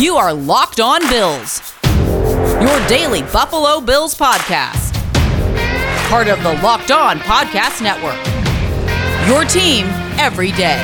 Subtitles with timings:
[0.00, 4.94] You are Locked On Bills, your daily Buffalo Bills podcast.
[6.08, 8.16] Part of the Locked On Podcast Network.
[9.28, 9.84] Your team
[10.18, 10.82] every day.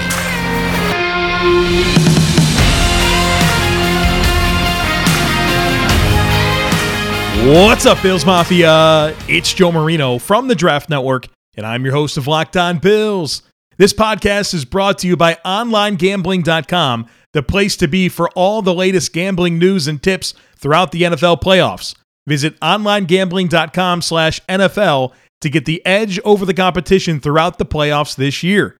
[7.50, 9.16] What's up, Bills Mafia?
[9.30, 13.40] It's Joe Marino from the Draft Network, and I'm your host of Locked On Bills.
[13.78, 17.06] This podcast is brought to you by OnlineGambling.com,
[17.36, 21.42] the place to be for all the latest gambling news and tips throughout the NFL
[21.42, 21.94] playoffs.
[22.26, 28.42] Visit OnlineGambling.com slash NFL to get the edge over the competition throughout the playoffs this
[28.42, 28.78] year.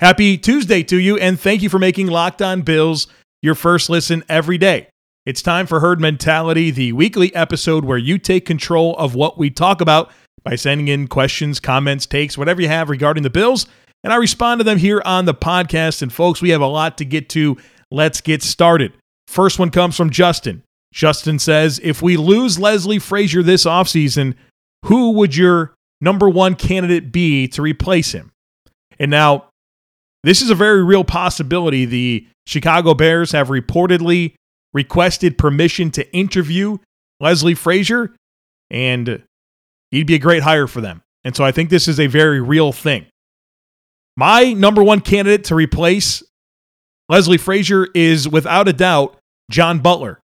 [0.00, 3.08] Happy Tuesday to you, and thank you for making Locked On Bills
[3.42, 4.88] your first listen every day.
[5.26, 9.50] It's time for Herd Mentality, the weekly episode where you take control of what we
[9.50, 10.10] talk about
[10.44, 13.66] by sending in questions, comments, takes, whatever you have regarding the Bills,
[14.02, 16.02] and I respond to them here on the podcast.
[16.02, 17.58] And folks, we have a lot to get to.
[17.90, 18.92] Let's get started.
[19.26, 20.62] First one comes from Justin.
[20.92, 24.34] Justin says, If we lose Leslie Frazier this offseason,
[24.86, 28.32] who would your number one candidate be to replace him?
[28.98, 29.48] And now,
[30.24, 31.84] this is a very real possibility.
[31.84, 34.34] The Chicago Bears have reportedly
[34.72, 36.78] requested permission to interview
[37.20, 38.14] Leslie Frazier,
[38.70, 39.22] and
[39.90, 41.02] he'd be a great hire for them.
[41.24, 43.06] And so I think this is a very real thing.
[44.16, 46.22] My number one candidate to replace
[47.08, 49.16] Leslie Frazier is without a doubt
[49.50, 50.20] John Butler,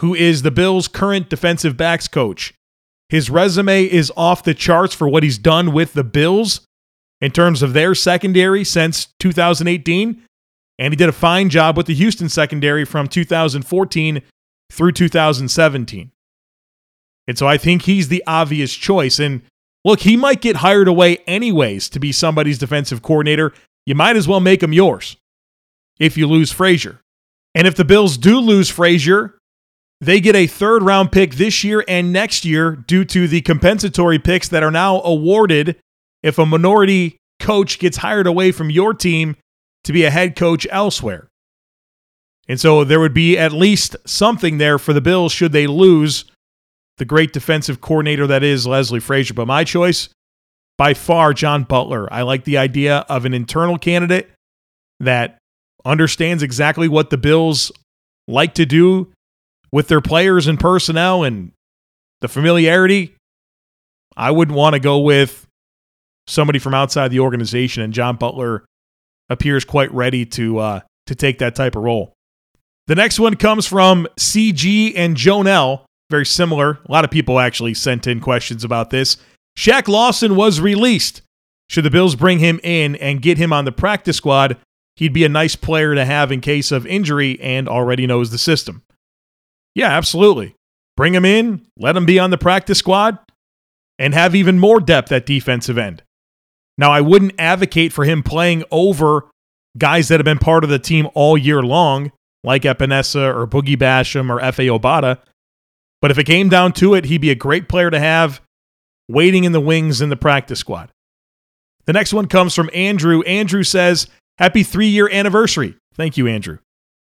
[0.00, 2.52] who is the Bills' current defensive backs coach.
[3.08, 6.60] His resume is off the charts for what he's done with the Bills
[7.20, 10.22] in terms of their secondary since 2018
[10.80, 14.22] and he did a fine job with the Houston secondary from 2014
[14.72, 16.10] through 2017.
[17.28, 19.20] And so I think he's the obvious choice.
[19.20, 19.42] And
[19.84, 23.52] look, he might get hired away anyways to be somebody's defensive coordinator.
[23.84, 25.18] You might as well make him yours
[26.00, 27.00] if you lose Frazier.
[27.54, 29.38] And if the Bills do lose Frazier,
[30.00, 34.18] they get a third round pick this year and next year due to the compensatory
[34.18, 35.76] picks that are now awarded
[36.22, 39.36] if a minority coach gets hired away from your team
[39.84, 41.28] to be a head coach elsewhere.
[42.48, 46.24] And so there would be at least something there for the Bills should they lose
[46.98, 49.34] the great defensive coordinator that is Leslie Frazier.
[49.34, 50.08] But my choice,
[50.76, 52.12] by far, John Butler.
[52.12, 54.30] I like the idea of an internal candidate
[54.98, 55.39] that
[55.84, 57.72] understands exactly what the Bills
[58.28, 59.12] like to do
[59.72, 61.52] with their players and personnel and
[62.20, 63.14] the familiarity.
[64.16, 65.46] I wouldn't want to go with
[66.26, 68.64] somebody from outside the organization, and John Butler
[69.28, 72.12] appears quite ready to uh, to take that type of role.
[72.86, 75.84] The next one comes from CG and Jonell.
[76.10, 76.80] Very similar.
[76.86, 79.16] A lot of people actually sent in questions about this.
[79.56, 81.22] Shaq Lawson was released.
[81.68, 84.56] Should the Bills bring him in and get him on the practice squad,
[84.96, 88.38] he'd be a nice player to have in case of injury and already knows the
[88.38, 88.82] system.
[89.74, 90.54] Yeah, absolutely.
[90.96, 93.18] Bring him in, let him be on the practice squad,
[93.98, 96.02] and have even more depth at defensive end.
[96.76, 99.26] Now, I wouldn't advocate for him playing over
[99.76, 102.10] guys that have been part of the team all year long,
[102.42, 105.18] like Epenesa or Boogie Basham or Efe Obada.
[106.00, 108.40] But if it came down to it, he'd be a great player to have
[109.08, 110.90] waiting in the wings in the practice squad.
[111.84, 113.22] The next one comes from Andrew.
[113.22, 114.06] Andrew says,
[114.40, 115.76] Happy three year anniversary.
[115.94, 116.60] Thank you, Andrew.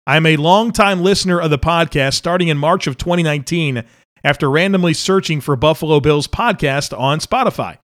[0.05, 3.85] I'm a longtime listener of the podcast starting in March of 2019
[4.25, 7.79] after randomly searching for Buffalo Bills podcast on Spotify.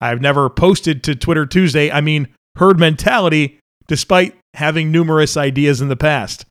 [0.00, 5.88] I've never posted to Twitter Tuesday, I mean, herd mentality, despite having numerous ideas in
[5.88, 6.44] the past.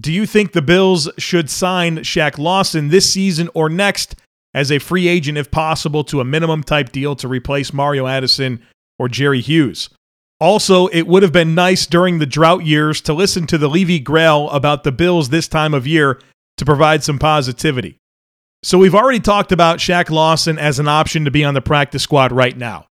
[0.00, 4.14] Do you think the Bills should sign Shaq Lawson this season or next
[4.54, 8.62] as a free agent if possible to a minimum type deal to replace Mario Addison
[8.98, 9.90] or Jerry Hughes?
[10.42, 14.00] Also, it would have been nice during the drought years to listen to the Levy
[14.00, 16.20] Grail about the Bills this time of year
[16.56, 17.96] to provide some positivity.
[18.64, 22.02] So, we've already talked about Shaq Lawson as an option to be on the practice
[22.02, 22.86] squad right now.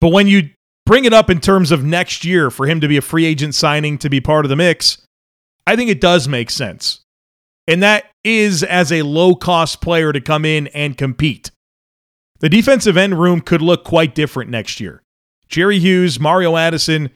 [0.00, 0.50] But when you
[0.86, 3.54] bring it up in terms of next year for him to be a free agent
[3.54, 4.98] signing to be part of the mix,
[5.68, 7.00] I think it does make sense.
[7.68, 11.52] And that is as a low cost player to come in and compete.
[12.40, 15.04] The defensive end room could look quite different next year.
[15.48, 17.10] Jerry Hughes, Mario Addison,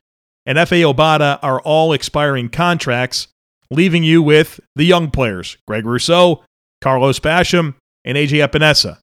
[0.46, 3.28] and Efe Obada are all expiring contracts,
[3.70, 6.44] leaving you with the young players Greg Rousseau,
[6.80, 7.74] Carlos Basham,
[8.04, 8.98] and AJ Epenesa.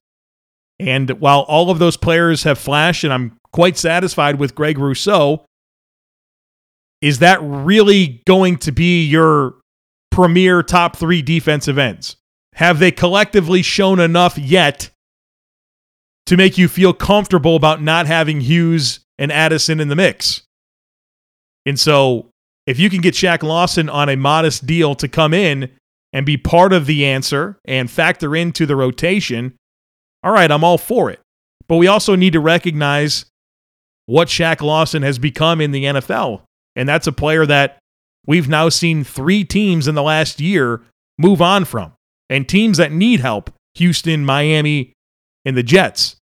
[0.80, 5.44] And while all of those players have flashed, and I'm quite satisfied with Greg Rousseau.
[7.00, 9.54] Is that really going to be your
[10.10, 12.16] premier top three defensive ends?
[12.54, 14.90] Have they collectively shown enough yet
[16.26, 20.42] to make you feel comfortable about not having Hughes and Addison in the mix?
[21.66, 22.28] And so,
[22.66, 25.70] if you can get Shaq Lawson on a modest deal to come in
[26.12, 29.54] and be part of the answer and factor into the rotation,
[30.22, 31.20] all right, I'm all for it.
[31.66, 33.26] But we also need to recognize
[34.06, 36.42] what Shaq Lawson has become in the NFL.
[36.76, 37.78] And that's a player that
[38.26, 40.82] we've now seen three teams in the last year
[41.18, 41.92] move on from,
[42.30, 44.92] and teams that need help Houston, Miami,
[45.44, 46.16] and the Jets.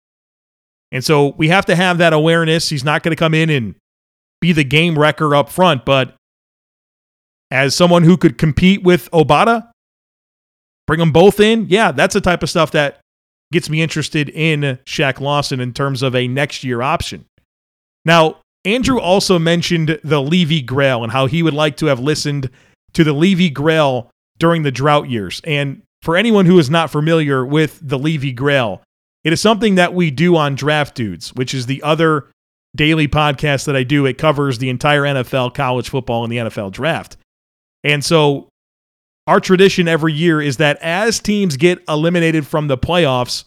[0.92, 2.68] And so we have to have that awareness.
[2.68, 3.74] He's not going to come in and
[4.40, 6.14] be the game wrecker up front, but
[7.50, 9.70] as someone who could compete with Obada,
[10.86, 11.66] bring them both in.
[11.68, 13.00] Yeah, that's the type of stuff that
[13.52, 17.24] gets me interested in Shaq Lawson in terms of a next year option.
[18.04, 22.50] Now, Andrew also mentioned the Levy Grail and how he would like to have listened
[22.92, 25.40] to the Levy Grail during the drought years.
[25.44, 28.82] And for anyone who is not familiar with the Levy Grail,
[29.24, 32.28] it is something that we do on Draft Dudes, which is the other
[32.74, 34.06] daily podcast that I do.
[34.06, 37.16] It covers the entire NFL, college football, and the NFL draft.
[37.84, 38.48] And so
[39.26, 43.44] our tradition every year is that as teams get eliminated from the playoffs,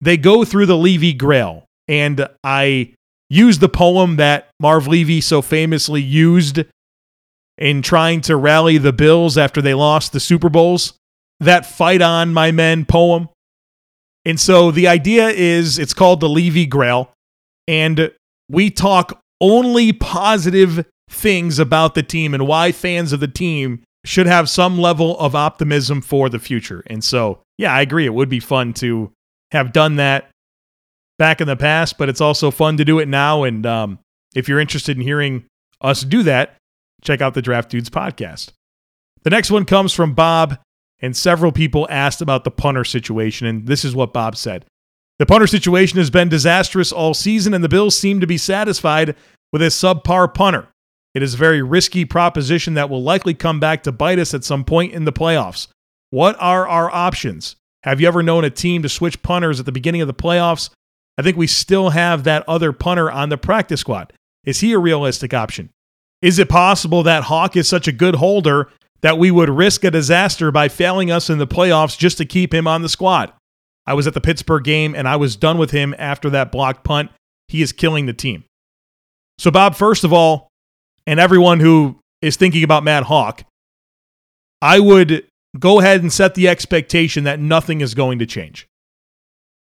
[0.00, 1.64] they go through the Levy Grail.
[1.88, 2.94] And I
[3.30, 6.64] use the poem that Marv Levy so famously used
[7.58, 10.94] in trying to rally the Bills after they lost the Super Bowls.
[11.40, 13.28] That Fight On My Men poem.
[14.26, 17.12] And so the idea is it's called the Levy Grail.
[17.68, 18.10] And
[18.50, 24.26] we talk only positive things about the team and why fans of the team should
[24.26, 26.82] have some level of optimism for the future.
[26.88, 28.04] And so, yeah, I agree.
[28.04, 29.12] It would be fun to
[29.52, 30.28] have done that
[31.18, 33.44] back in the past, but it's also fun to do it now.
[33.44, 34.00] And um,
[34.34, 35.44] if you're interested in hearing
[35.80, 36.56] us do that,
[37.02, 38.50] check out the Draft Dudes podcast.
[39.22, 40.58] The next one comes from Bob,
[41.00, 43.46] and several people asked about the punter situation.
[43.46, 44.64] And this is what Bob said
[45.18, 49.14] The punter situation has been disastrous all season, and the Bills seem to be satisfied
[49.52, 50.68] with a subpar punter.
[51.14, 54.44] It is a very risky proposition that will likely come back to bite us at
[54.44, 55.68] some point in the playoffs.
[56.10, 57.56] What are our options?
[57.84, 60.70] Have you ever known a team to switch punters at the beginning of the playoffs?
[61.16, 64.12] I think we still have that other punter on the practice squad.
[64.44, 65.70] Is he a realistic option?
[66.20, 68.68] Is it possible that Haack is such a good holder
[69.02, 72.52] that we would risk a disaster by failing us in the playoffs just to keep
[72.52, 73.32] him on the squad?
[73.86, 76.84] I was at the Pittsburgh game and I was done with him after that blocked
[76.84, 77.10] punt.
[77.48, 78.44] He is killing the team.
[79.38, 80.48] So, Bob, first of all,
[81.06, 83.44] and everyone who is thinking about Matt Haack,
[84.60, 85.26] I would
[85.58, 88.66] go ahead and set the expectation that nothing is going to change.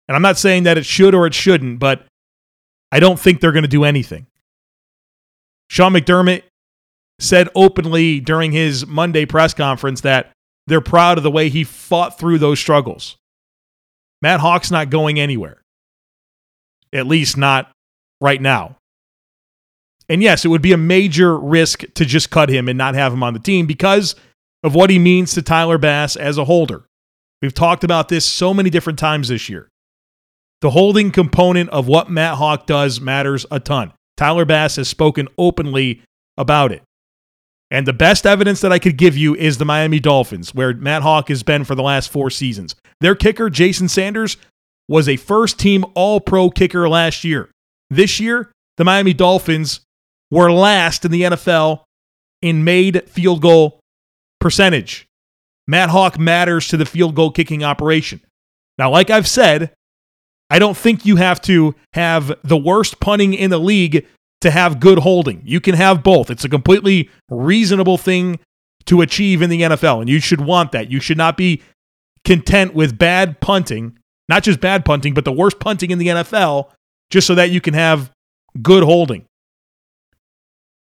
[0.08, 2.06] And I'm not saying that it should or it shouldn't, but
[2.92, 4.28] I don't think they're going to do anything.
[5.70, 6.44] Sean McDermott
[7.20, 10.32] said openly during his Monday press conference that
[10.68, 13.18] they're proud of the way he fought through those struggles.
[14.22, 15.62] Matt Haack's not going anywhere,
[16.94, 17.72] at least not
[18.22, 18.78] right now.
[20.10, 23.14] And yes, it would be a major risk to just cut him and not have
[23.14, 24.16] him on the team because
[24.64, 26.86] of what he means to Tyler Bass as a holder.
[27.42, 29.68] We've talked about this so many different times this year.
[30.62, 33.92] The holding component of what Matt Haack does matters a ton.
[34.16, 36.02] Tyler Bass has spoken openly
[36.38, 36.82] about it.
[37.74, 41.02] And the best evidence that I could give you is the Miami Dolphins, where Matt
[41.02, 42.76] Haack has been for the last four seasons.
[43.02, 44.38] Their kicker, Jason Sanders,
[44.88, 47.50] was a first team All Pro kicker last year.
[47.90, 49.82] This year, the Miami Dolphins
[50.30, 51.82] were last in the NFL
[52.44, 53.80] in made field goal
[54.40, 55.08] percentage.
[55.68, 58.22] Matt Haack matters to the field goal kicking operation.
[58.78, 59.72] Now, like I've said,
[60.52, 64.06] I don't think you have to have the worst punting in the league
[64.44, 65.42] to have good holding.
[65.46, 66.30] You can have both.
[66.30, 68.40] It's a completely reasonable thing
[68.86, 70.92] to achieve in the NFL, and you should want that.
[70.92, 71.62] You should not be
[72.26, 73.98] content with bad punting,
[74.30, 76.70] not just bad punting, but the worst punting in the NFL,
[77.10, 78.12] just so that you can have
[78.62, 79.26] good holding.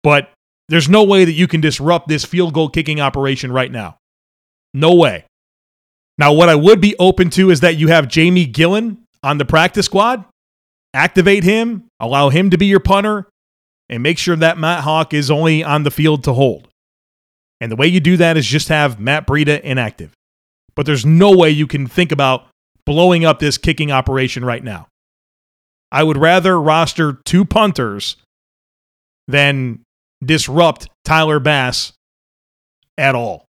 [0.03, 0.31] But
[0.69, 3.99] there's no way that you can disrupt this field goal kicking operation right now.
[4.75, 5.25] No way.
[6.19, 9.45] Now, what I would be open to is that you have Jamie Gillan on the
[9.45, 10.25] practice squad.
[10.95, 13.29] Activate him, allow him to be your punter,
[13.89, 16.69] and make sure that Matt Haack is only on the field to hold.
[17.61, 20.13] And the way you do that is just have Matt Breida inactive.
[20.75, 22.47] But there's no way you can think about
[22.85, 24.87] blowing up this kicking operation right now.
[25.91, 28.17] I would rather roster two punters
[29.27, 29.81] than
[30.25, 31.93] disrupt Tyler Bass
[32.97, 33.47] at all.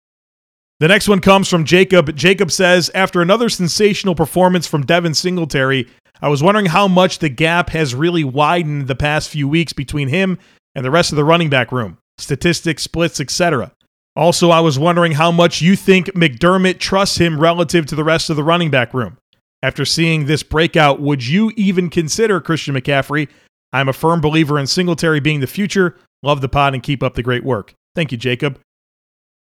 [0.80, 2.16] The next one comes from Jacob.
[2.16, 5.88] Jacob says, after another sensational performance from Devin Singletary,
[6.22, 10.10] I was wondering how much the gap has really widened the past few weeks between
[10.10, 10.38] him
[10.76, 13.72] and the rest of the running back room, statistics, splits, etc.
[14.16, 18.30] Also, I was wondering how much you think McDermott trusts him relative to the rest
[18.30, 19.18] of the running back room.
[19.62, 23.30] After seeing this breakout, would you even consider Christian McCaffrey?
[23.72, 27.16] I'm a firm believer in Singletary being the future, Love the pod and keep up
[27.16, 27.74] the great work.
[27.96, 28.60] Thank you, Jacob.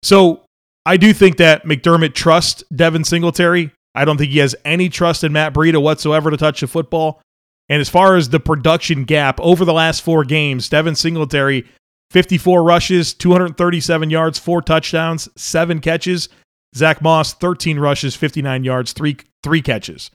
[0.02, 0.42] So
[0.86, 3.72] I do think that McDermott trusts Devin Singletary.
[3.94, 7.20] I don't think he has any trust in Matt Breida whatsoever to touch the football.
[7.68, 11.66] And as far as the production gap over the last four games, Devin Singletary,
[12.11, 16.28] 54 rushes, 237 yards, four touchdowns, seven catches.
[16.75, 20.11] Zach Moss, 13 rushes, 59 yards, three three catches.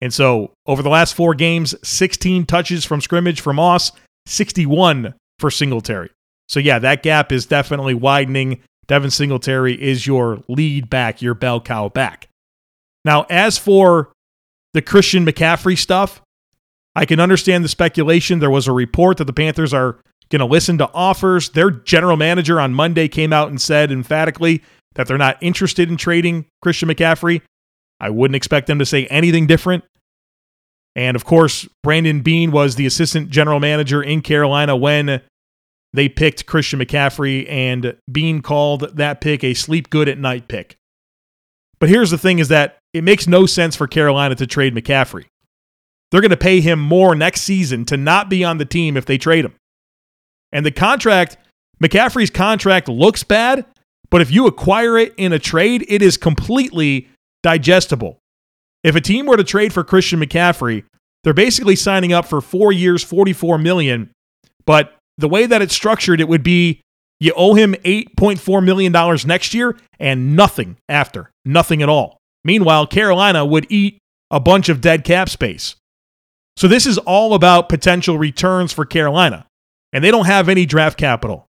[0.00, 3.92] And so over the last four games, 16 touches from scrimmage for Moss,
[4.26, 6.10] 61 for Singletary.
[6.48, 8.60] So yeah, that gap is definitely widening.
[8.86, 12.28] Devin Singletary is your lead back, your bell cow back.
[13.06, 14.12] Now, as for
[14.74, 16.20] the Christian McCaffrey stuff,
[16.96, 18.40] I can understand the speculation.
[18.40, 21.50] There was a report that the Panthers are going to listen to offers.
[21.50, 24.60] Their general manager on Monday came out and said emphatically
[24.96, 27.42] that they're not interested in trading Christian McCaffrey.
[28.00, 29.84] I wouldn't expect them to say anything different.
[30.96, 35.22] And of course, Brandon Beane was the assistant general manager in Carolina when
[35.92, 40.76] they picked Christian McCaffrey, and Beane called that pick a sleep good at night pick.
[41.78, 45.26] But here's the thing is that it makes no sense for Carolina to trade McCaffrey.
[46.10, 49.06] They're going to pay him more next season to not be on the team if
[49.06, 49.54] they trade him.
[50.52, 51.36] And the contract,
[51.82, 53.66] McCaffrey's contract looks bad,
[54.08, 57.08] but if you acquire it in a trade, it is completely
[57.42, 58.18] digestible.
[58.84, 60.84] If a team were to trade for Christian McCaffrey,
[61.24, 64.10] they're basically signing up for 4 years, 44 million,
[64.64, 66.80] but the way that it's structured it would be
[67.18, 72.18] you owe him 8.4 million dollars next year and nothing after, nothing at all.
[72.46, 73.98] Meanwhile, Carolina would eat
[74.30, 75.74] a bunch of dead cap space.
[76.56, 79.46] So this is all about potential returns for Carolina.
[79.92, 81.48] And they don't have any draft capital.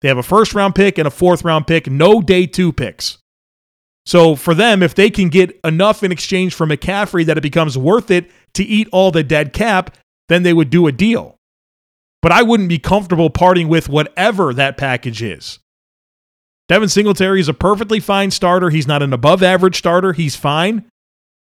[0.00, 3.18] They have a first round pick and a fourth round pick, no day two picks.
[4.06, 7.76] So for them, if they can get enough in exchange for McCaffrey that it becomes
[7.76, 9.94] worth it to eat all the dead cap,
[10.30, 11.36] then they would do a deal.
[12.22, 15.58] But I wouldn't be comfortable parting with whatever that package is.
[16.70, 18.70] Devin Singletary is a perfectly fine starter.
[18.70, 20.12] He's not an above average starter.
[20.12, 20.88] He's fine.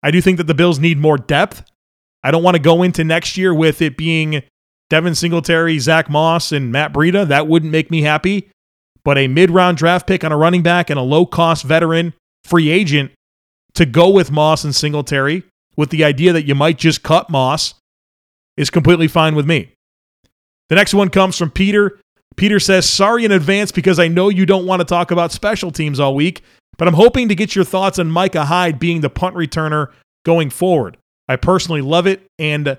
[0.01, 1.69] I do think that the Bills need more depth.
[2.23, 4.41] I don't want to go into next year with it being
[4.89, 7.27] Devin Singletary, Zach Moss, and Matt Breida.
[7.27, 8.49] That wouldn't make me happy.
[9.03, 12.13] But a mid round draft pick on a running back and a low cost veteran
[12.45, 13.11] free agent
[13.73, 15.43] to go with Moss and Singletary
[15.75, 17.73] with the idea that you might just cut Moss
[18.55, 19.73] is completely fine with me.
[20.69, 21.99] The next one comes from Peter.
[22.37, 25.71] Peter says, Sorry in advance because I know you don't want to talk about special
[25.71, 26.41] teams all week,
[26.77, 29.91] but I'm hoping to get your thoughts on Micah Hyde being the punt returner
[30.23, 30.97] going forward.
[31.27, 32.77] I personally love it, and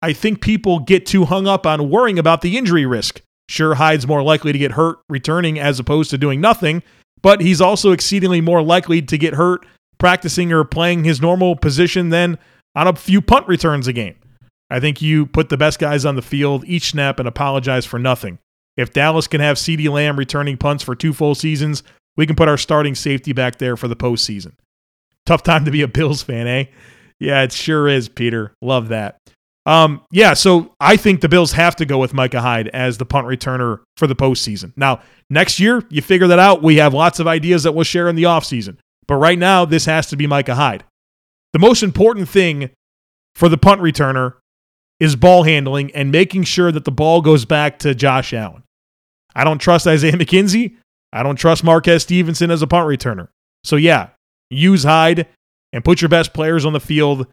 [0.00, 3.20] I think people get too hung up on worrying about the injury risk.
[3.48, 6.82] Sure, Hyde's more likely to get hurt returning as opposed to doing nothing,
[7.20, 9.66] but he's also exceedingly more likely to get hurt
[9.98, 12.38] practicing or playing his normal position than
[12.76, 14.14] on a few punt returns a game.
[14.70, 17.98] I think you put the best guys on the field each snap and apologize for
[17.98, 18.38] nothing.
[18.80, 21.82] If Dallas can have CeeDee Lamb returning punts for two full seasons,
[22.16, 24.52] we can put our starting safety back there for the postseason.
[25.26, 26.64] Tough time to be a Bills fan, eh?
[27.18, 28.54] Yeah, it sure is, Peter.
[28.62, 29.18] Love that.
[29.66, 33.04] Um, yeah, so I think the Bills have to go with Micah Hyde as the
[33.04, 34.72] punt returner for the postseason.
[34.76, 36.62] Now, next year, you figure that out.
[36.62, 38.78] We have lots of ideas that we'll share in the offseason.
[39.06, 40.84] But right now, this has to be Micah Hyde.
[41.52, 42.70] The most important thing
[43.34, 44.36] for the punt returner
[44.98, 48.62] is ball handling and making sure that the ball goes back to Josh Allen.
[49.34, 50.76] I don't trust Isaiah McKenzie.
[51.12, 53.28] I don't trust Marquez Stevenson as a punt returner.
[53.64, 54.10] So, yeah,
[54.48, 55.26] use Hyde
[55.72, 57.26] and put your best players on the field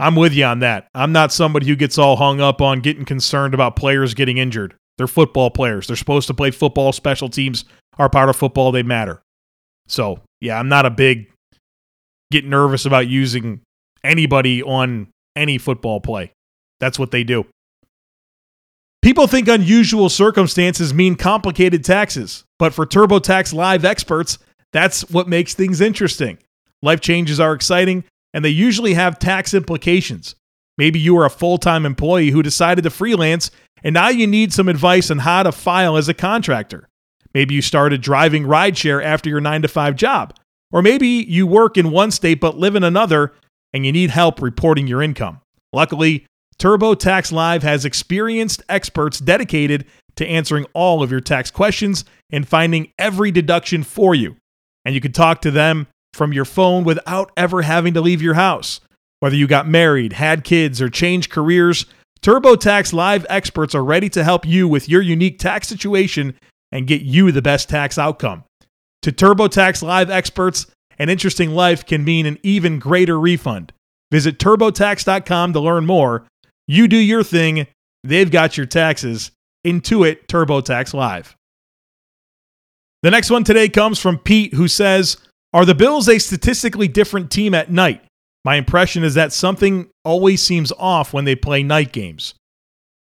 [0.00, 0.88] I'm with you on that.
[0.94, 4.74] I'm not somebody who gets all hung up on getting concerned about players getting injured.
[4.96, 5.86] They're football players.
[5.86, 6.92] They're supposed to play football.
[6.92, 7.66] Special teams
[7.98, 8.72] are part of football.
[8.72, 9.20] They matter.
[9.88, 11.30] So, yeah, I'm not a big
[12.32, 13.60] get nervous about using
[14.02, 16.32] anybody on any football play.
[16.80, 17.44] That's what they do.
[19.02, 24.38] People think unusual circumstances mean complicated taxes, but for TurboTax Live experts,
[24.72, 26.38] that's what makes things interesting.
[26.82, 28.04] Life changes are exciting
[28.34, 30.34] and they usually have tax implications.
[30.78, 33.50] Maybe you are a full time employee who decided to freelance,
[33.82, 36.88] and now you need some advice on how to file as a contractor.
[37.34, 40.34] Maybe you started driving rideshare after your 9 to 5 job.
[40.72, 43.32] Or maybe you work in one state but live in another
[43.72, 45.40] and you need help reporting your income.
[45.72, 46.26] Luckily,
[46.60, 49.86] TurboTax Live has experienced experts dedicated
[50.16, 54.36] to answering all of your tax questions and finding every deduction for you.
[54.84, 58.34] And you can talk to them from your phone without ever having to leave your
[58.34, 58.80] house.
[59.20, 61.86] Whether you got married, had kids, or changed careers,
[62.20, 66.34] TurboTax Live experts are ready to help you with your unique tax situation
[66.70, 68.44] and get you the best tax outcome.
[69.00, 70.66] To TurboTax Live experts,
[70.98, 73.72] an interesting life can mean an even greater refund.
[74.10, 76.26] Visit turbotax.com to learn more.
[76.70, 77.66] You do your thing,
[78.04, 79.32] they've got your taxes.
[79.66, 81.34] Intuit TurboTax Live.
[83.02, 85.16] The next one today comes from Pete, who says,
[85.52, 88.04] Are the Bills a statistically different team at night?
[88.44, 92.34] My impression is that something always seems off when they play night games.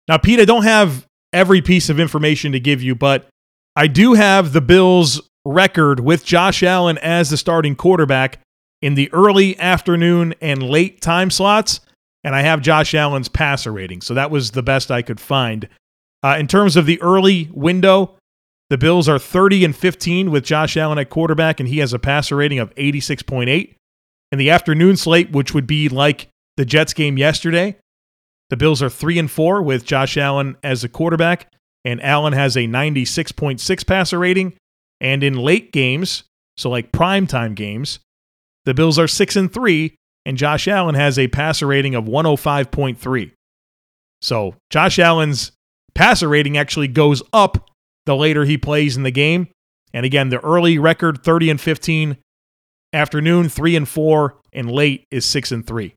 [0.07, 3.27] Now, Pete, I don't have every piece of information to give you, but
[3.75, 8.39] I do have the Bills' record with Josh Allen as the starting quarterback
[8.81, 11.81] in the early afternoon and late time slots,
[12.27, 14.01] and I have Josh Allen's passer rating.
[14.01, 15.69] So that was the best I could find.
[16.21, 18.17] Uh, in terms of the early window,
[18.69, 21.99] the Bills are 30 and 15 with Josh Allen at quarterback, and he has a
[21.99, 23.75] passer rating of 86.8.
[24.33, 27.77] In the afternoon slate, which would be like the Jets game yesterday,
[28.49, 31.49] the Bills are 3 and 4 with Josh Allen as a quarterback,
[31.85, 34.51] and Allen has a 96.6 passer rating.
[34.99, 36.25] And in late games,
[36.57, 37.99] so like primetime games,
[38.65, 39.95] the Bills are 6 and 3,
[40.27, 43.31] and Josh Allen has a passer rating of 105.3.
[44.21, 45.53] So Josh Allen's
[45.95, 47.69] passer rating actually goes up
[48.05, 49.47] the later he plays in the game.
[49.93, 52.17] And again, the early record 30 and 15,
[52.91, 55.95] afternoon 3 and 4, and late is 6 and 3.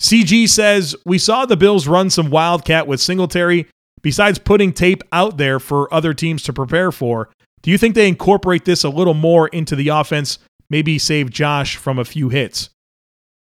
[0.00, 3.66] CG says, We saw the Bills run some Wildcat with Singletary.
[4.02, 7.30] Besides putting tape out there for other teams to prepare for,
[7.62, 10.38] do you think they incorporate this a little more into the offense,
[10.70, 12.70] maybe save Josh from a few hits?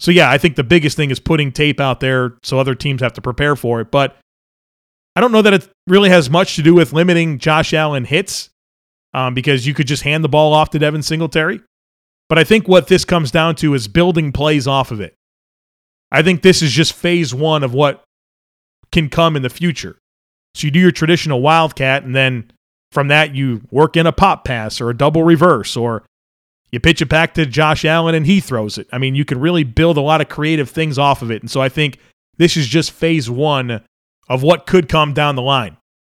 [0.05, 3.01] So, yeah, I think the biggest thing is putting tape out there so other teams
[3.01, 3.91] have to prepare for it.
[3.91, 4.19] But
[5.17, 8.51] I don't know that it really has much to do with limiting Josh Allen hits
[9.15, 11.63] um, because you could just hand the ball off to Devin Singletary.
[12.29, 15.15] But I think what this comes down to is building plays off of it.
[16.13, 18.05] I think this is just phase one of what
[18.93, 19.97] can come in the future.
[20.55, 22.53] So you do your traditional wildcat, and then
[22.93, 26.05] from that, you work in a pop pass or a double reverse, or
[26.75, 28.89] you pitch it back to Josh Allen and he throws it.
[28.93, 31.41] I mean, you can really build a lot of creative things off of it.
[31.41, 31.99] And so I think
[32.37, 33.83] this is just phase one
[34.29, 35.77] of what could come down the line.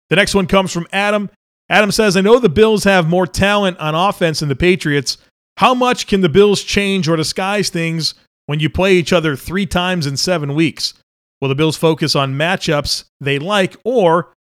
[0.09, 1.29] The next one comes from Adam.
[1.69, 5.17] Adam says, I know the Bills have more talent on offense than the Patriots.
[5.57, 8.13] How much can the Bills change or disguise things
[8.45, 10.93] when you play each other three times in seven weeks?
[11.41, 14.31] Will the Bills focus on matchups they like, or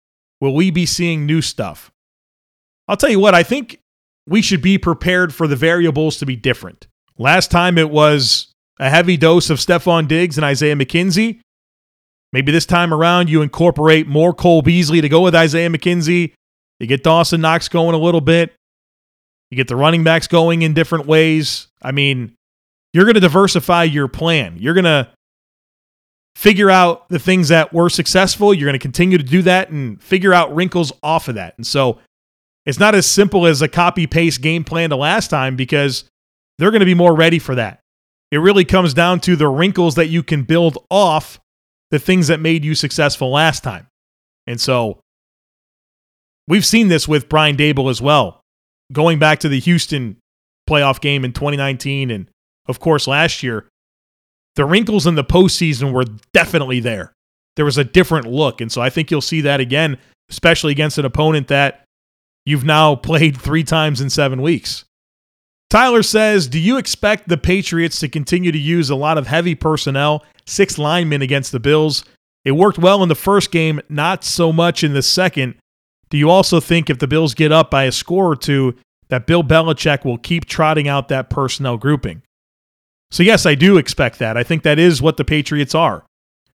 [0.40, 1.90] will we be seeing new stuff?
[2.86, 3.80] I'll tell you what, I think
[4.26, 6.86] we should be prepared for the variables to be different.
[7.18, 11.40] Last time it was a heavy dose of Stefon Diggs and Isaiah McKenzie.
[12.32, 16.32] Maybe this time around you incorporate more Cole Beasley to go with Isaiah McKenzie.
[16.80, 18.52] You get Dawson Knox going a little bit.
[19.50, 21.68] You get the running backs going in different ways.
[21.80, 22.34] I mean,
[22.92, 24.56] you're going to diversify your plan.
[24.58, 25.08] You're going to
[26.34, 28.52] figure out the things that were successful.
[28.52, 31.54] You're going to continue to do that and figure out wrinkles off of that.
[31.56, 31.98] And so
[32.66, 36.04] it's not as simple as a copy paste game plan to last time because
[36.58, 37.80] they're going to be more ready for that.
[38.30, 41.40] It really comes down to the wrinkles that you can build off
[41.90, 43.86] the things that made you successful last time.
[44.46, 45.00] And so
[46.48, 48.40] we've seen this with Brian Daboll as well.
[48.92, 50.16] Going back to the Houston
[50.68, 52.28] playoff game in 2019 and
[52.66, 53.68] of course last year,
[54.56, 57.12] the wrinkles in the postseason were definitely there.
[57.56, 58.60] There was a different look.
[58.60, 59.98] And so I think you'll see that again,
[60.30, 61.83] especially against an opponent that
[62.44, 64.84] you've now played three times in seven weeks.
[65.70, 69.54] Tyler says, Do you expect the Patriots to continue to use a lot of heavy
[69.54, 72.04] personnel, six linemen against the Bills?
[72.44, 75.54] It worked well in the first game, not so much in the second.
[76.10, 78.76] Do you also think if the Bills get up by a score or two,
[79.08, 82.22] that Bill Belichick will keep trotting out that personnel grouping?
[83.10, 84.36] So, yes, I do expect that.
[84.36, 86.04] I think that is what the Patriots are.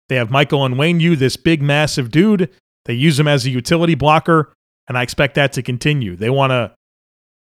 [0.09, 2.51] They have Michael Onwenu, this big, massive dude.
[2.85, 4.53] They use him as a utility blocker,
[4.89, 6.17] and I expect that to continue.
[6.17, 6.73] They want to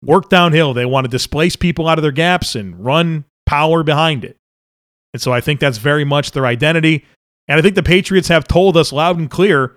[0.03, 0.73] work downhill.
[0.73, 4.37] They want to displace people out of their gaps and run power behind it.
[5.13, 7.05] And so I think that's very much their identity.
[7.49, 9.77] And I think the Patriots have told us loud and clear,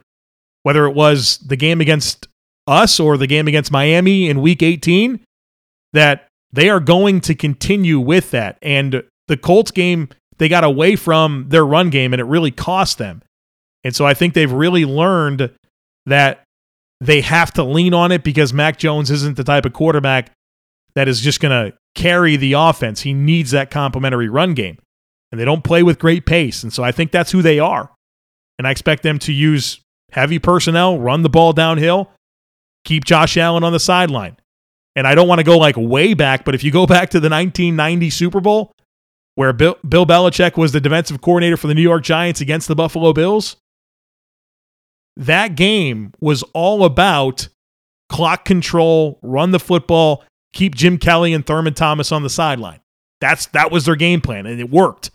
[0.63, 2.27] whether it was the game against
[2.65, 5.19] us or the game against Miami in week 18,
[5.93, 8.57] that they are going to continue with that.
[8.61, 12.97] And the Colts game, they got away from their run game and it really cost
[12.97, 13.21] them.
[13.83, 15.51] And so I think they've really learned
[16.05, 16.43] that
[16.99, 20.31] they have to lean on it because Mac Jones isn't the type of quarterback
[20.95, 23.01] that is just going to carry the offense.
[23.01, 24.77] He needs that complementary run game.
[25.31, 26.63] And they don't play with great pace.
[26.63, 27.91] And so I think that's who they are.
[28.57, 29.81] And I expect them to use
[30.11, 32.09] heavy personnel, run the ball downhill,
[32.85, 34.37] keep Josh Allen on the sideline.
[34.95, 37.19] And I don't want to go like way back, but if you go back to
[37.19, 38.71] the 1990 Super Bowl,
[39.35, 43.13] where Bill, Belichick was the defensive coordinator for the New York Giants against the Buffalo
[43.13, 43.57] Bills,
[45.17, 47.49] that game was all about
[48.07, 52.79] clock control, run the football, keep Jim Kelly and Thurman Thomas on the sideline.
[53.19, 55.11] That's that was their game plan and it worked.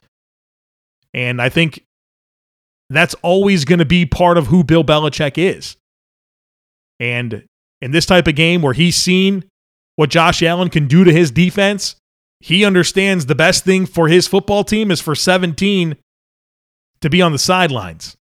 [1.15, 1.85] And I think
[2.91, 5.77] that's always going to be part of who Bill Belichick is.
[6.99, 7.45] And
[7.81, 9.45] in this type of game where he's seen
[9.97, 11.97] what Josh Allen can do to his defense,
[12.41, 15.97] he understands the best thing for his football team is for 17
[17.01, 18.17] to be on the sidelines.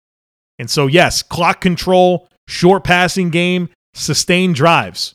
[0.60, 5.14] And so, yes, clock control, short passing game, sustained drives,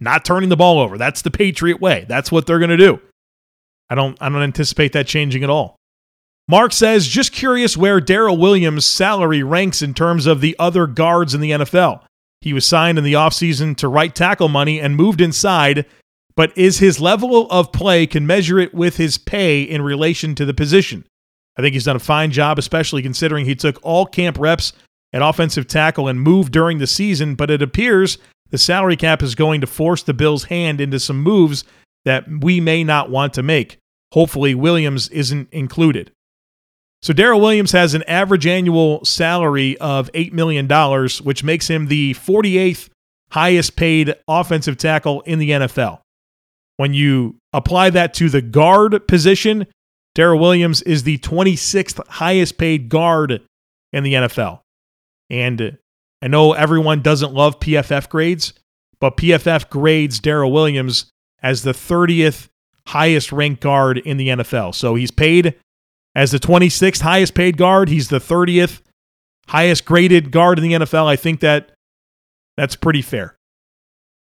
[0.00, 0.98] not turning the ball over.
[0.98, 2.04] That's the Patriot way.
[2.06, 3.00] That's what they're going to do.
[3.88, 5.76] I don't I don't anticipate that changing at all.
[6.46, 11.34] Mark says, just curious where Daryl Williams' salary ranks in terms of the other guards
[11.34, 12.02] in the NFL.
[12.42, 15.86] He was signed in the offseason to right tackle money and moved inside,
[16.36, 20.44] but is his level of play can measure it with his pay in relation to
[20.44, 21.06] the position.
[21.56, 24.72] I think he's done a fine job, especially considering he took all camp reps
[25.12, 28.18] at offensive tackle and moved during the season, but it appears
[28.50, 31.64] the salary cap is going to force the Bills' hand into some moves
[32.04, 33.78] that we may not want to make.
[34.12, 36.12] Hopefully, Williams isn't included.
[37.02, 40.68] So Daryl Williams has an average annual salary of $8 million,
[41.24, 42.88] which makes him the 48th
[43.30, 46.00] highest paid offensive tackle in the NFL.
[46.76, 49.66] When you apply that to the guard position,
[50.16, 53.42] Daryl Williams is the 26th highest paid guard
[53.92, 54.60] in the NFL.
[55.30, 55.78] And
[56.20, 58.52] I know everyone doesn't love PFF grades,
[59.00, 61.06] but PFF grades Daryl Williams
[61.42, 62.48] as the 30th
[62.86, 64.74] highest ranked guard in the NFL.
[64.74, 65.56] So he's paid
[66.14, 68.82] as the 26th highest paid guard, he's the 30th
[69.48, 71.06] highest graded guard in the NFL.
[71.06, 71.72] I think that
[72.56, 73.36] that's pretty fair.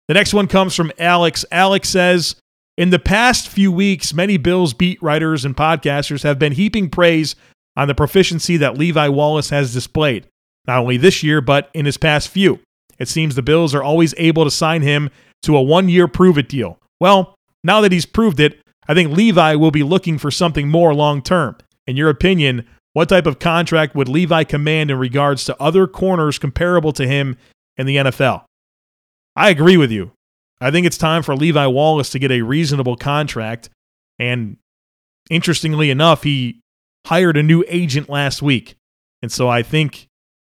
[0.08, 1.46] The next one comes from Alex.
[1.52, 2.36] Alex says,
[2.78, 7.36] in the past few weeks, many Bills beat writers and podcasters have been heaping praise
[7.76, 10.28] on the proficiency that Levi Wallace has displayed,
[10.68, 12.60] not only this year, but in his past few.
[13.00, 15.10] It seems the Bills are always able to sign him
[15.44, 16.80] to a one year prove it deal.
[17.00, 20.94] Well, now that he's proved it, I think Levi will be looking for something more
[20.94, 21.58] long term.
[21.88, 26.40] In your opinion, what type of contract would Levi command in regards to other corners
[26.40, 27.38] comparable to him
[27.78, 28.46] in the NFL?
[29.36, 30.12] I agree with you.
[30.64, 33.70] I think it's time for Levi Wallace to get a reasonable contract.
[34.18, 34.58] And
[35.30, 36.62] interestingly enough, he
[37.06, 38.76] hired a new agent last week.
[39.22, 40.08] And so I think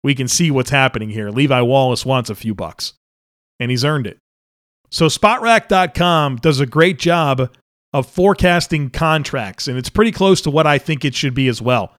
[0.03, 1.31] we can see what's happening here.
[1.31, 2.93] Levi Wallace wants a few bucks,
[3.59, 4.19] and he's earned it.
[4.91, 7.49] So Spotrac.com does a great job
[7.91, 11.61] of forecasting contracts, and it's pretty close to what I think it should be as
[11.61, 11.95] well.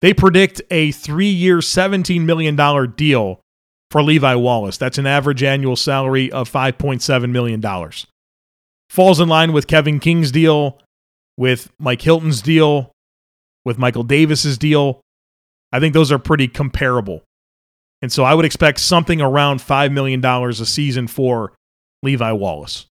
[0.00, 2.56] They predict a three year, $17 million
[2.94, 3.40] deal
[3.96, 4.76] for Levi Wallace.
[4.76, 7.62] That's an average annual salary of $5.7 million.
[8.90, 10.78] Falls in line with Kevin King's deal,
[11.38, 12.92] with Mike Hilton's deal,
[13.64, 15.00] with Michael Davis's deal.
[15.72, 17.22] I think those are pretty comparable.
[18.02, 21.54] And so I would expect something around $5 million a season for
[22.02, 22.84] Levi Wallace.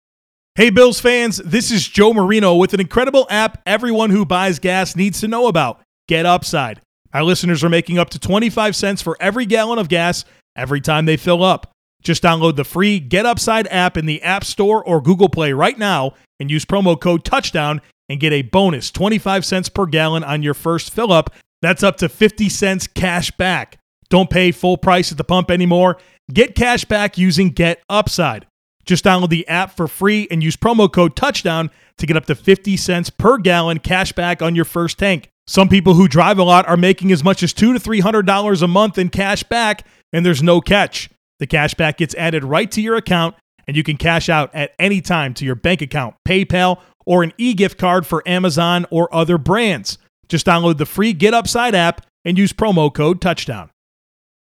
[0.55, 4.95] Hey, Bills fans, this is Joe Marino with an incredible app everyone who buys gas
[4.95, 6.81] needs to know about Get Upside.
[7.13, 11.05] Our listeners are making up to 25 cents for every gallon of gas every time
[11.05, 11.71] they fill up.
[12.01, 15.77] Just download the free Get Upside app in the App Store or Google Play right
[15.77, 20.43] now and use promo code Touchdown and get a bonus 25 cents per gallon on
[20.43, 21.33] your first fill up.
[21.61, 23.79] That's up to 50 cents cash back.
[24.09, 25.97] Don't pay full price at the pump anymore.
[26.31, 28.45] Get cash back using Get Upside.
[28.85, 32.35] Just download the app for free and use promo code touchdown to get up to
[32.35, 35.31] 50 cents per gallon cash back on your first tank.
[35.47, 38.25] Some people who drive a lot are making as much as two to three hundred
[38.25, 41.09] dollars a month in cash back, and there's no catch.
[41.39, 43.35] The cash back gets added right to your account,
[43.67, 47.33] and you can cash out at any time to your bank account, PayPal, or an
[47.37, 49.97] e-gift card for Amazon or other brands.
[50.29, 53.69] Just download the free Get Upside app and use promo code touchdown.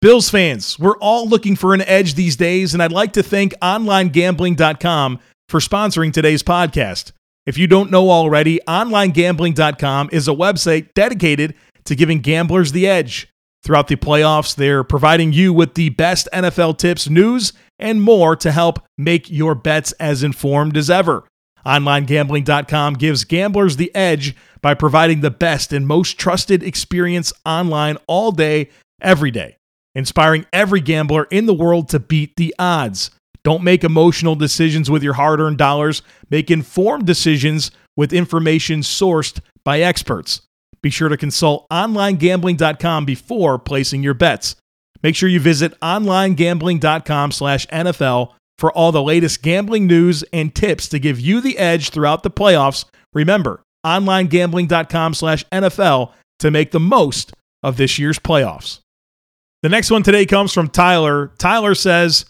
[0.01, 3.55] Bills fans, we're all looking for an edge these days, and I'd like to thank
[3.61, 7.13] OnlineGambling.com for sponsoring today's podcast.
[7.47, 11.55] If you don't know already, OnlineGambling.com is a website dedicated
[11.85, 13.29] to giving gamblers the edge.
[13.63, 18.53] Throughout the playoffs, they're providing you with the best NFL tips, news, and more to
[18.53, 21.27] help make your bets as informed as ever.
[21.67, 28.33] OnlineGambling.com gives gamblers the edge by providing the best and most trusted experience online all
[28.33, 28.69] day,
[29.01, 29.57] every day
[29.95, 33.11] inspiring every gambler in the world to beat the odds.
[33.45, 36.03] Don't make emotional decisions with your hard earned dollars.
[36.31, 40.41] Make informed decisions with information sourced by experts.
[40.83, 44.57] Be sure to consult onlinegambling.com before placing your bets.
[45.03, 50.89] Make sure you visit onlinegambling.com slash NFL for all the latest gambling news and tips
[50.89, 52.87] to give you the edge throughout the playoffs.
[53.13, 58.81] Remember, onlinegambling.com slash NFL to make the most of this year's playoffs.
[59.63, 61.33] The next one today comes from Tyler.
[61.39, 62.27] Tyler says,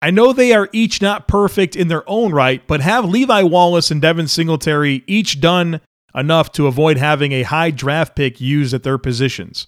[0.00, 3.90] I know they are each not perfect in their own right, but have Levi Wallace
[3.90, 5.80] and Devin Singletary each done
[6.14, 9.66] enough to avoid having a high draft pick used at their positions?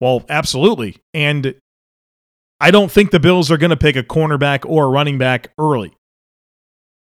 [0.00, 0.96] Well, absolutely.
[1.14, 1.54] And
[2.60, 5.52] I don't think the Bills are going to pick a cornerback or a running back
[5.58, 5.94] early.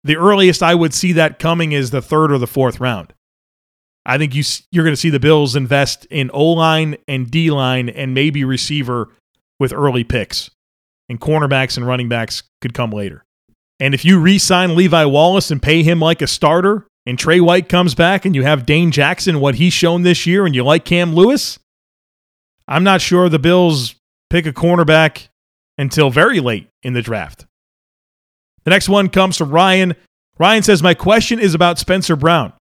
[0.03, 3.13] the earliest I would see that coming is the third or the fourth round.
[4.07, 4.43] I think you
[4.73, 8.45] you're going to see the Bills invest in O line and D line and maybe
[8.45, 9.15] receiver
[9.59, 10.51] with early picks,
[11.11, 13.25] and cornerbacks and running backs could come later.
[13.81, 17.69] And if you re-sign Levi Wallace and pay him like a starter, and Tre White
[17.69, 20.85] comes back, and you have Dane Jackson, what he's shown this year, and you like
[20.85, 21.59] Cam Lewis,
[22.69, 23.97] I'm not sure the Bills
[24.29, 25.29] pick a cornerback
[25.77, 27.47] until very late in the draft.
[28.63, 29.97] The next one comes from Ryan.
[30.39, 32.53] Ryan says, My question is about Spencer Brown.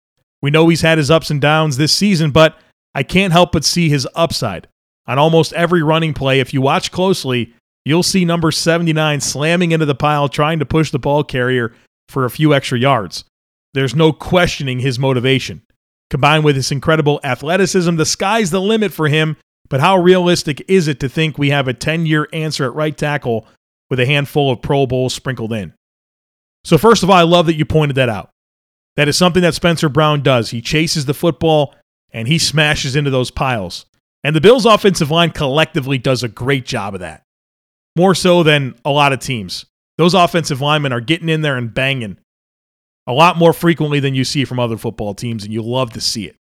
[0.42, 2.58] We know he's had his ups and downs this season, but
[2.96, 4.68] I can't help but see his upside.
[5.06, 7.54] On almost every running play, if you watch closely,
[7.86, 11.74] you'll see number 79 slamming into the pile trying to push the ball carrier
[12.08, 13.24] for a few extra yards.
[13.74, 15.62] There's no questioning his motivation.
[16.10, 19.38] Combined with his incredible athleticism, the sky's the limit for him.
[19.70, 22.98] But how realistic is it to think we have a 10 year answer at right
[22.98, 23.48] tackle
[23.90, 25.74] with a handful of Pro Bowls sprinkled in?
[26.64, 28.32] So, first of all, I love that you pointed that out.
[28.96, 30.50] That is something that Spencer Brown does.
[30.50, 31.76] He chases the football
[32.12, 33.86] and he smashes into those piles.
[34.24, 37.24] And the Bills' offensive line collectively does a great job of that.
[38.00, 39.66] More so than a lot of teams.
[39.98, 42.18] Those offensive linemen are getting in there and banging
[43.06, 46.00] a lot more frequently than you see from other football teams, and you love to
[46.00, 46.38] see it.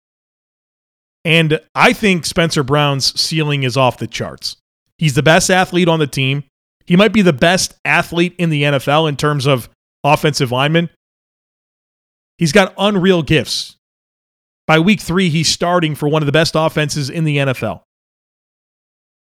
[1.24, 4.58] And I think Spencer Brown's ceiling is off the charts.
[4.98, 6.44] He's the best athlete on the team.
[6.86, 9.70] He might be the best athlete in the NFL in terms of
[10.04, 10.90] offensive lineman.
[12.38, 13.78] He's got unreal gifts.
[14.68, 17.84] By week three, he's starting for one of the best offenses in the NFL.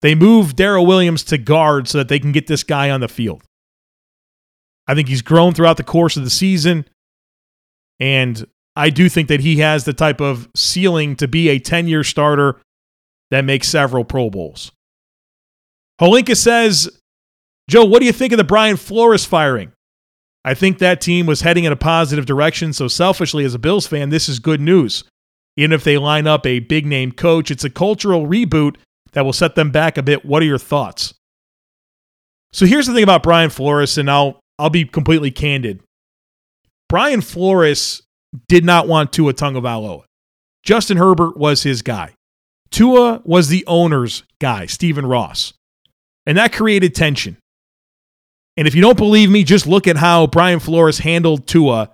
[0.04, 3.08] They move Daryl Williams to guard so that they can get this guy on the
[3.08, 3.42] field.
[4.86, 6.84] I think he's grown throughout the course of the season.
[7.98, 11.88] And I do think that he has the type of ceiling to be a 10
[11.88, 12.60] year starter
[13.30, 14.72] that makes several Pro Bowls.
[15.98, 17.00] Holinka says,
[17.70, 19.72] Joe, what do you think of the Brian Flores firing?
[20.44, 22.74] I think that team was heading in a positive direction.
[22.74, 25.04] So, selfishly, as a Bills fan, this is good news.
[25.56, 28.76] Even if they line up a big name coach, it's a cultural reboot
[29.14, 30.24] that will set them back a bit.
[30.24, 31.14] What are your thoughts?
[32.52, 35.80] So, here's the thing about Brian Flores, and I'll, I'll be completely candid.
[36.88, 38.02] Brian Flores
[38.48, 40.04] did not want Tua Tagovailoa.
[40.62, 42.14] Justin Herbert was his guy.
[42.70, 45.52] Tua was the owner's guy, Stephen Ross.
[46.26, 47.36] And that created tension.
[48.56, 51.90] And if you don't believe me, just look at how Brian Flores handled Tua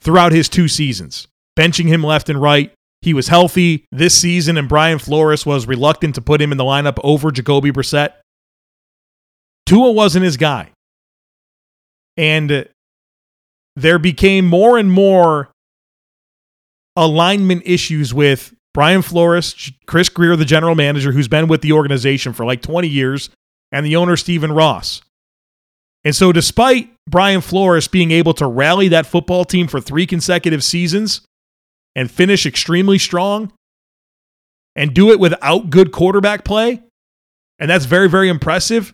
[0.00, 1.28] throughout his two seasons,
[1.58, 2.72] benching him left and right.
[3.04, 6.64] He was healthy this season, and Brian Flores was reluctant to put him in the
[6.64, 8.14] lineup over Jacoby Brissett.
[9.66, 10.70] Tua wasn't his guy.
[12.16, 12.66] And
[13.76, 15.50] there became more and more
[16.96, 22.32] alignment issues with Brian Flores, Chris Grier, the general manager, who's been with the organization
[22.32, 23.28] for like 20 years,
[23.70, 25.02] and the owner, Stephen Ross.
[26.04, 30.64] And so, despite Brian Flores being able to rally that football team for three consecutive
[30.64, 31.20] seasons
[31.94, 33.52] and finish extremely strong
[34.76, 36.82] and do it without good quarterback play,
[37.58, 38.92] and that's very, very impressive.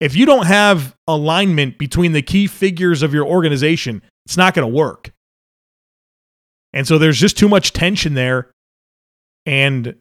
[0.00, 4.70] If you don't have alignment between the key figures of your organization, it's not going
[4.70, 5.12] to work.
[6.72, 8.50] And so there's just too much tension there.
[9.44, 9.96] And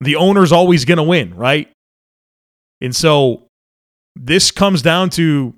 [0.00, 1.70] the owner's always going to win, right?
[2.80, 3.46] And so
[4.16, 5.54] this comes down to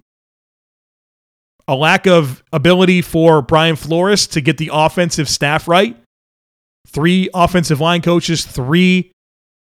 [1.71, 5.97] a lack of ability for Brian Flores to get the offensive staff right.
[6.89, 9.13] Three offensive line coaches, three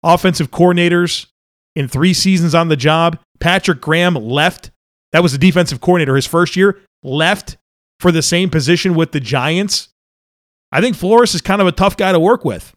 [0.01, 1.27] offensive coordinators
[1.75, 3.19] in three seasons on the job.
[3.41, 4.71] Patrick Graham left.
[5.11, 7.57] That was the defensive coordinator his first year, left
[7.99, 9.89] for the same position with the Giants.
[10.71, 12.73] I think Flores is kind of a tough guy to work with.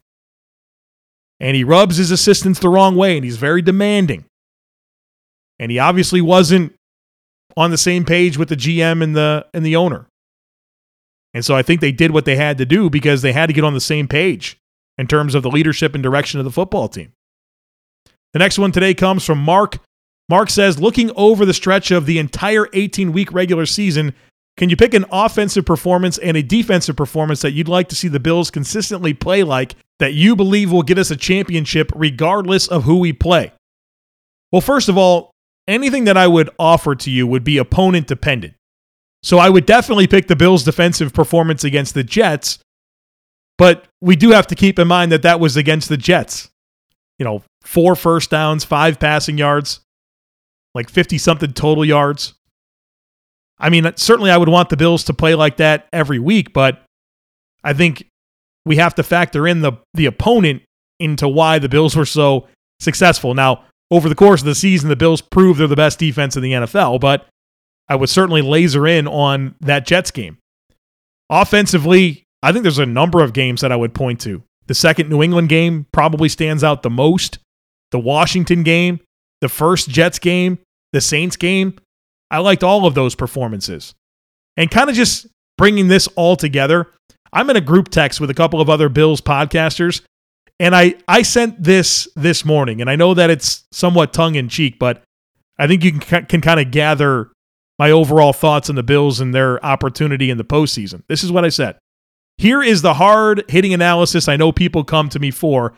[1.38, 4.24] And he rubs his assistants the wrong way, and he's very demanding.
[5.60, 6.74] And he obviously wasn't
[7.56, 10.06] on the same page with the GM and the and the owner.
[11.32, 13.52] And so I think they did what they had to do because they had to
[13.52, 14.58] get on the same page
[14.96, 17.12] in terms of the leadership and direction of the football team.
[18.32, 19.78] The next one today comes from Mark.
[20.28, 24.14] Mark says, looking over the stretch of the entire 18 week regular season,
[24.56, 28.08] can you pick an offensive performance and a defensive performance that you'd like to see
[28.08, 32.84] the Bills consistently play like that you believe will get us a championship regardless of
[32.84, 33.52] who we play?
[34.52, 35.33] Well, first of all,
[35.66, 38.54] anything that I would offer to you would be opponent dependent.
[39.22, 42.58] So I would definitely pick the Bills' defensive performance against the Jets,
[43.56, 46.50] but we do have to keep in mind that that was against the Jets.
[47.18, 49.80] You know, four first downs, five passing yards,
[50.74, 52.34] like 50 something total yards.
[53.58, 56.82] I mean, certainly I would want the Bills to play like that every week, but
[57.62, 58.06] I think
[58.66, 60.62] we have to factor in the the opponent
[60.98, 62.48] into why the Bills were so
[62.80, 63.34] successful.
[63.34, 66.42] Now, over the course of the season, the Bills proved they're the best defense in
[66.42, 67.26] the NFL, but
[67.88, 70.38] I would certainly laser in on that Jets game.
[71.30, 74.42] Offensively, I think there's a number of games that I would point to.
[74.66, 77.38] The second New England game probably stands out the most.
[77.90, 79.00] The Washington game,
[79.40, 80.58] the first Jets game,
[80.92, 81.78] the Saints game.
[82.30, 83.94] I liked all of those performances.
[84.56, 85.26] And kind of just
[85.58, 86.90] bringing this all together,
[87.32, 90.02] I'm in a group text with a couple of other Bills podcasters,
[90.58, 94.48] and I I sent this this morning, and I know that it's somewhat tongue in
[94.48, 95.02] cheek, but
[95.58, 97.30] I think you can can kind of gather
[97.78, 101.02] my overall thoughts on the Bills and their opportunity in the postseason.
[101.08, 101.76] This is what I said.
[102.38, 105.74] Here is the hard hitting analysis I know people come to me for,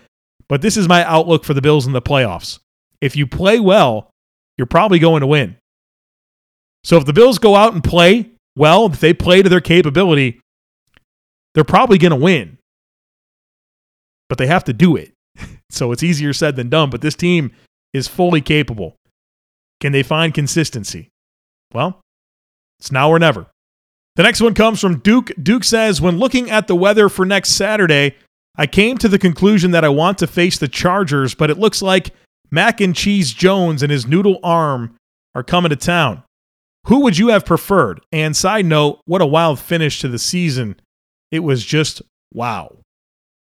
[0.48, 2.58] but this is my outlook for the Bills in the playoffs.
[3.00, 4.10] If you play well,
[4.56, 5.56] you're probably going to win.
[6.84, 10.40] So if the Bills go out and play well, if they play to their capability,
[11.54, 12.58] they're probably going to win.
[14.28, 15.12] But they have to do it.
[15.68, 17.50] So it's easier said than done, but this team
[17.92, 18.94] is fully capable.
[19.80, 21.08] Can they find consistency?
[21.74, 22.00] Well,
[22.78, 23.48] it's now or never.
[24.14, 25.32] The next one comes from Duke.
[25.42, 28.14] Duke says, When looking at the weather for next Saturday,
[28.56, 31.82] I came to the conclusion that I want to face the Chargers, but it looks
[31.82, 32.14] like
[32.50, 34.96] Mac and Cheese Jones and his noodle arm
[35.34, 36.22] are coming to town.
[36.86, 38.00] Who would you have preferred?
[38.12, 40.80] And side note, what a wild finish to the season.
[41.30, 42.00] It was just
[42.32, 42.78] wow.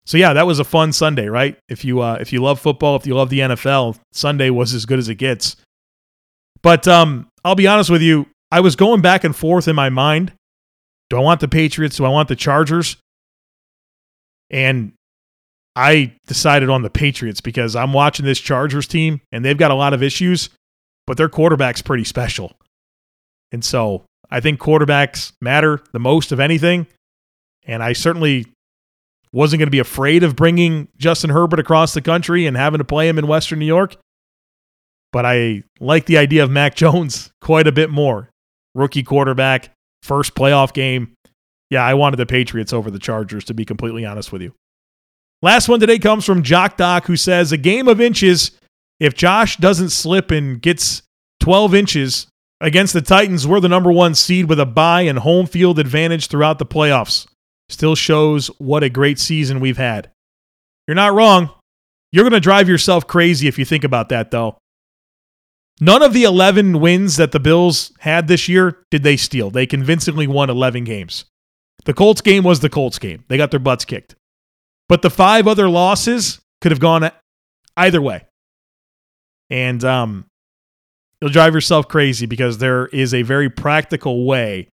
[0.09, 1.59] So yeah, that was a fun Sunday, right?
[1.69, 4.87] If you uh, if you love football, if you love the NFL, Sunday was as
[4.87, 5.55] good as it gets.
[6.63, 9.91] But um, I'll be honest with you, I was going back and forth in my
[9.91, 10.33] mind.
[11.11, 11.99] Do I want the Patriots?
[11.99, 12.97] Do I want the Chargers?
[14.49, 14.93] And
[15.77, 19.75] I decided on the Patriots because I'm watching this Chargers team and they've got a
[19.75, 20.49] lot of issues,
[21.07, 22.57] but their quarterback's pretty special.
[23.53, 26.87] And so I think quarterbacks matter the most of anything.
[27.67, 28.47] And I certainly
[29.33, 32.85] wasn't going to be afraid of bringing Justin Herbert across the country and having to
[32.85, 33.97] play him in Western New York.
[35.13, 38.31] But I like the idea of Mac Jones quite a bit more.
[38.75, 39.71] Rookie quarterback,
[40.03, 41.15] first playoff game.
[41.71, 44.55] Yeah, I wanted the Patriots over the Chargers, to be completely honest with you.
[45.43, 48.53] Last one today comes from Jock Doc, who says, A game of inches.
[48.99, 51.03] If Josh doesn't slip and gets
[51.41, 52.27] 12 inches,
[52.61, 56.27] Against the Titans, we're the number one seed with a bye and home field advantage
[56.27, 57.27] throughout the playoffs.
[57.69, 60.11] Still shows what a great season we've had.
[60.87, 61.51] You're not wrong.
[62.13, 64.59] You're going to drive yourself crazy if you think about that, though.
[65.81, 69.51] None of the 11 wins that the Bills had this year did they steal.
[69.51, 71.25] They convincingly won 11 games.
[71.85, 73.25] The Colts game was the Colts game.
[73.29, 74.17] They got their butts kicked.
[74.89, 77.11] But the five other losses could have gone
[77.77, 78.27] either way.
[79.51, 80.27] And um,
[81.21, 84.69] you'll drive yourself crazy because there is a very practical way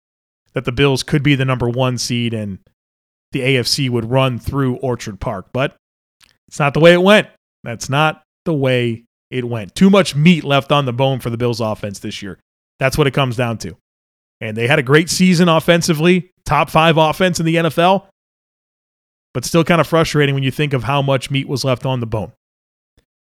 [0.54, 2.58] that the Bills could be the number one seed and
[3.32, 5.48] the AFC would run through Orchard Park.
[5.52, 5.76] But
[6.48, 7.28] it's not the way it went.
[7.64, 9.74] That's not the way it went.
[9.74, 12.38] Too much meat left on the bone for the Bills offense this year.
[12.78, 13.76] That's what it comes down to.
[14.40, 18.06] And they had a great season offensively, top five offense in the NFL,
[19.32, 22.00] but still kind of frustrating when you think of how much meat was left on
[22.00, 22.32] the bone.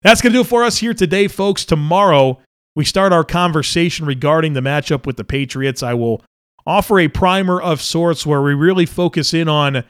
[0.03, 1.64] That's going to do it for us here today, folks.
[1.64, 2.40] Tomorrow,
[2.76, 5.83] we start our conversation regarding the matchup with the Patriots.
[5.83, 6.22] I will
[6.66, 9.85] offer a primer of sorts where we really focus in on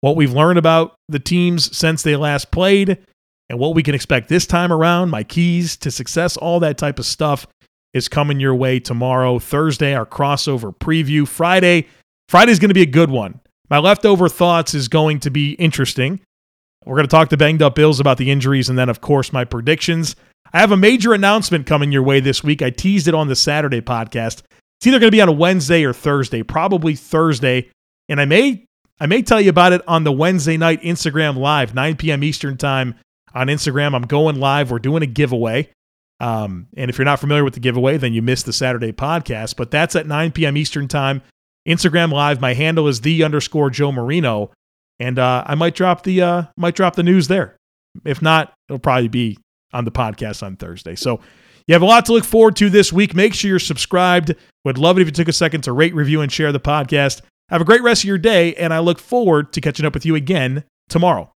[0.00, 2.98] what we've learned about the teams since they last played
[3.48, 6.98] and what we can expect this time around, my keys to success, all that type
[6.98, 7.46] of stuff
[7.94, 9.38] is coming your way tomorrow.
[9.38, 11.26] Thursday, our crossover preview.
[11.26, 11.86] Friday,
[12.28, 13.40] Friday's going to be a good one.
[13.70, 16.20] My leftover thoughts is going to be interesting.
[16.84, 19.32] We're going to talk to banged up Bills about the injuries and then, of course,
[19.32, 20.14] my predictions.
[20.52, 22.62] I have a major announcement coming your way this week.
[22.62, 24.42] I teased it on the Saturday podcast.
[24.78, 27.70] It's either going to be on a Wednesday or Thursday, probably Thursday,
[28.08, 28.64] and I may
[29.00, 32.24] I may tell you about it on the Wednesday night Instagram live, 9 p.m.
[32.24, 32.94] Eastern time
[33.34, 33.94] on Instagram.
[33.94, 34.70] I'm going live.
[34.70, 35.70] We're doing a giveaway.
[36.18, 39.56] Um, and if you're not familiar with the giveaway, then you missed the Saturday podcast.
[39.56, 40.56] But that's at 9 p.m.
[40.56, 41.22] Eastern time.
[41.68, 42.40] Instagram live.
[42.40, 44.52] My handle is the underscore Joe Marino,
[44.98, 47.56] and uh, I might drop the uh, might drop the news there.
[48.04, 49.38] If not, it'll probably be
[49.72, 50.94] on the podcast on Thursday.
[50.94, 51.20] So
[51.66, 53.14] you have a lot to look forward to this week.
[53.14, 54.34] Make sure you're subscribed.
[54.64, 57.22] Would love it if you took a second to rate, review, and share the podcast.
[57.48, 60.06] Have a great rest of your day, and I look forward to catching up with
[60.06, 61.32] you again tomorrow.